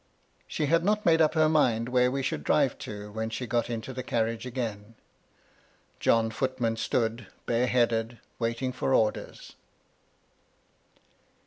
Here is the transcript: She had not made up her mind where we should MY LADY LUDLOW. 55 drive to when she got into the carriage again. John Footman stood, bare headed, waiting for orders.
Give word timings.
She 0.47 0.65
had 0.65 0.83
not 0.83 1.05
made 1.05 1.21
up 1.21 1.35
her 1.35 1.47
mind 1.47 1.87
where 1.89 2.09
we 2.09 2.23
should 2.23 2.49
MY 2.49 2.55
LADY 2.55 2.63
LUDLOW. 2.63 2.69
55 2.75 2.85
drive 2.97 3.09
to 3.11 3.11
when 3.11 3.29
she 3.29 3.45
got 3.45 3.69
into 3.69 3.93
the 3.93 4.01
carriage 4.01 4.45
again. 4.47 4.95
John 5.99 6.31
Footman 6.31 6.77
stood, 6.77 7.27
bare 7.45 7.67
headed, 7.67 8.17
waiting 8.39 8.71
for 8.71 8.95
orders. 8.95 9.55